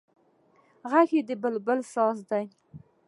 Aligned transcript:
غږ 0.91 1.11
د 1.27 1.29
بلبل 1.41 1.79
ساز 1.93 2.17
دی 2.29 2.45